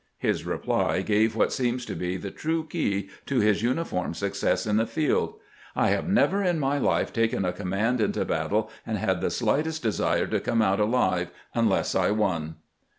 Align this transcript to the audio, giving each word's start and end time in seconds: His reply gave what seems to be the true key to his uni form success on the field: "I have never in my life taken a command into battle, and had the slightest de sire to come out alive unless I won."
His 0.17 0.47
reply 0.47 1.03
gave 1.03 1.35
what 1.35 1.53
seems 1.53 1.85
to 1.85 1.93
be 1.93 2.17
the 2.17 2.31
true 2.31 2.65
key 2.65 3.11
to 3.27 3.39
his 3.39 3.61
uni 3.61 3.83
form 3.83 4.15
success 4.15 4.65
on 4.65 4.77
the 4.77 4.87
field: 4.87 5.35
"I 5.75 5.89
have 5.89 6.09
never 6.09 6.43
in 6.43 6.57
my 6.59 6.79
life 6.79 7.13
taken 7.13 7.45
a 7.45 7.53
command 7.53 8.01
into 8.01 8.25
battle, 8.25 8.71
and 8.83 8.97
had 8.97 9.21
the 9.21 9.29
slightest 9.29 9.83
de 9.83 9.91
sire 9.91 10.25
to 10.25 10.39
come 10.39 10.63
out 10.63 10.79
alive 10.79 11.27
unless 11.53 11.93
I 11.93 12.09
won." 12.09 12.55